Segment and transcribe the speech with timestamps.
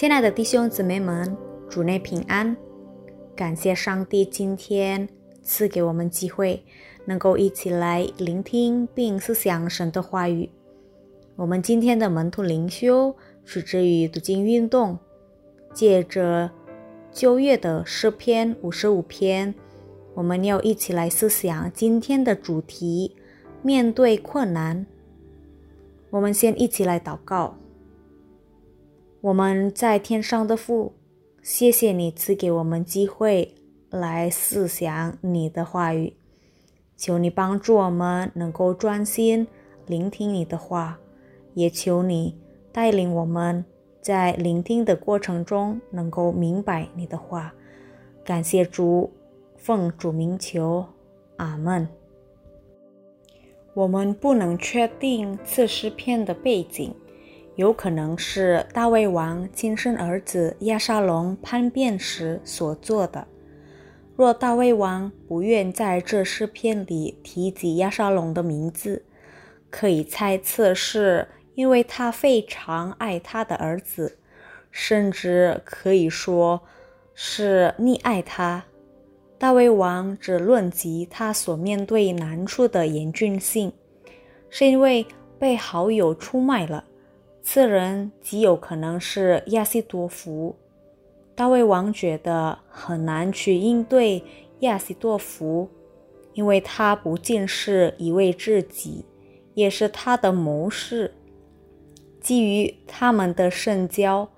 [0.00, 1.36] 亲爱的弟兄姊妹们，
[1.68, 2.56] 主内平安！
[3.36, 5.06] 感谢上帝今天
[5.42, 6.64] 赐给我们机会，
[7.04, 10.48] 能够一起来聆听并思想神的话语。
[11.36, 14.98] 我们今天的门徒灵修取之于读经运动，
[15.74, 16.50] 借着
[17.12, 19.54] 旧约的诗篇五十五篇，
[20.14, 23.14] 我们要一起来思想今天的主题：
[23.60, 24.86] 面对困难。
[26.08, 27.59] 我们先一起来祷告。
[29.22, 30.94] 我们在天上的父，
[31.42, 33.54] 谢谢你赐给我们机会
[33.90, 36.14] 来思想你的话语，
[36.96, 39.46] 求你帮助我们能够专心
[39.86, 40.98] 聆听你的话，
[41.52, 42.34] 也求你
[42.72, 43.62] 带领我们
[44.00, 47.52] 在聆听的过程中能够明白你的话。
[48.24, 49.12] 感谢主，
[49.58, 50.86] 奉主名求，
[51.36, 51.86] 阿门。
[53.74, 56.94] 我们不能确定此诗篇的背景。
[57.60, 63.26] 有可能是大卫王亲生儿子亚沙龙叛变时所做的。
[64.16, 69.04] 若大卫王不愿在这诗篇里提及亚沙龙的名字，
[69.68, 74.16] 可以猜测是因为他非常爱他的儿子，
[74.70, 76.62] 甚至可以说
[77.12, 78.64] 是溺爱他。
[79.36, 83.70] 大卫王只论及他所面对难处的严峻性，
[84.48, 85.06] 是因为
[85.38, 86.84] 被好友出卖了。
[87.52, 90.54] 此人极有可能是亚西多福。
[91.34, 94.22] 大卫王觉得很难去应对
[94.60, 95.68] 亚西多福，
[96.34, 99.04] 因为他不仅是一位知己，
[99.54, 101.12] 也是他的谋士。
[102.20, 104.28] 基于他们的深交，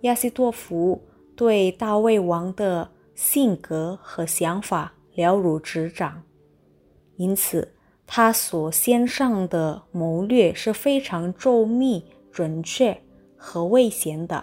[0.00, 0.98] 亚西多福
[1.36, 6.22] 对大卫王的性格和想法了如指掌，
[7.16, 7.74] 因此
[8.06, 12.06] 他所先上的谋略是非常周密。
[12.32, 13.00] 准确
[13.36, 14.42] 和危险的。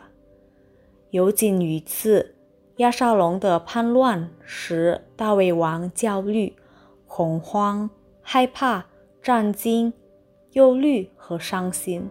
[1.09, 2.35] 有仅于此，
[2.77, 6.55] 亚沙龙的叛乱使大卫王焦虑、
[7.07, 7.89] 恐慌、
[8.21, 8.85] 害怕、
[9.21, 9.91] 战惊、
[10.51, 12.07] 忧虑和伤心。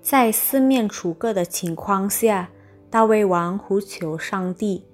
[0.00, 2.50] 在四面楚歌的情况下，
[2.90, 4.84] 大卫王呼求上帝，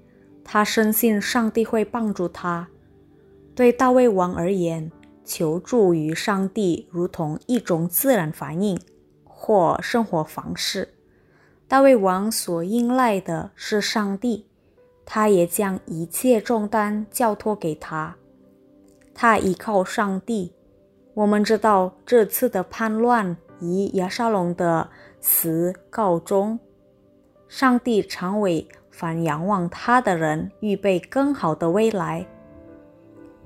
[0.45, 2.69] 他深信上帝会帮助他。
[3.55, 4.91] 对大卫王而言，
[5.25, 8.79] 求助于上帝如同一种自然反应。
[9.51, 10.95] 或生活方式，
[11.67, 14.47] 大卫王所依赖的是上帝，
[15.05, 18.15] 他也将一切重担交托给他。
[19.13, 20.53] 他依靠上帝。
[21.15, 24.89] 我们知道这次的叛乱以亚沙龙的
[25.21, 26.57] 死告终。
[27.49, 32.25] 上帝常为凡仰望他的人预备更好的未来。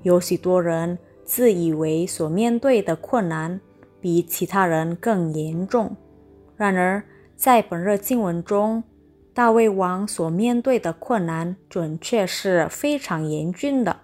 [0.03, 3.59] 有许多人自以为所面对的困难。
[4.05, 5.95] 比其他人更严重。
[6.55, 7.03] 然而，
[7.35, 8.83] 在本日经文中，
[9.33, 14.01] 大卫王所面对的困难准确是非常严峻的，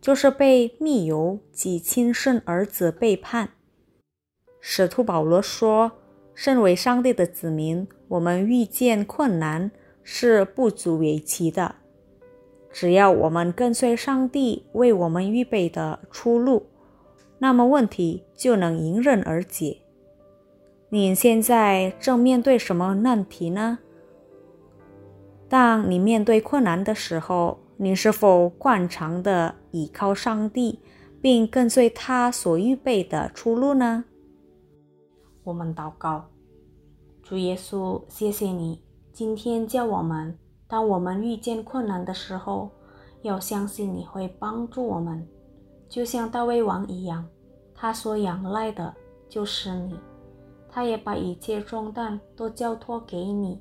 [0.00, 3.48] 就是被密友及亲生儿子背叛。
[4.60, 5.90] 使徒保罗说
[6.32, 9.72] ：“身为上帝的子民，我们遇见困难
[10.04, 11.74] 是不足为奇的。
[12.70, 16.66] 只要我们跟随上帝为我们预备的出路。”
[17.38, 19.82] 那么问题就能迎刃而解。
[20.88, 23.78] 你现在正面对什么难题呢？
[25.48, 30.80] 当你面对困难的时候，你是否惯常的倚靠上帝，
[31.20, 34.04] 并跟随他所预备的出路呢？
[35.44, 36.26] 我们祷告，
[37.22, 38.82] 主耶稣，谢谢你
[39.12, 42.70] 今天叫我们，当我们遇见困难的时候，
[43.22, 45.28] 要相信你会帮助我们。
[45.88, 47.26] 就像大卫王一样，
[47.74, 48.94] 他所仰赖的
[49.28, 49.98] 就是你，
[50.68, 53.60] 他也把一切重担都交托给你，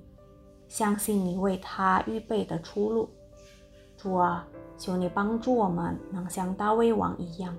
[0.68, 3.10] 相信你为他预备的出路。
[3.96, 4.48] 主啊，
[4.78, 7.56] 求你帮助我们，能像大卫王一样，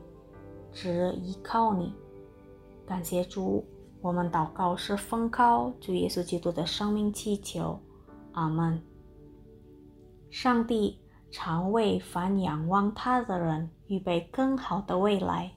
[0.72, 1.94] 只依靠你。
[2.86, 3.64] 感谢主，
[4.00, 7.78] 我们祷告是奉靠主耶稣基督的生命祈求，
[8.32, 8.82] 阿门。
[10.30, 10.98] 上帝。
[11.31, 15.52] 常为凡仰望他的人预备更好的未来。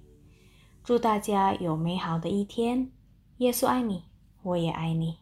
[0.83, 2.91] 祝大家有美好的一天。
[3.37, 4.03] 耶稣爱你，
[4.41, 5.18] 我也爱你。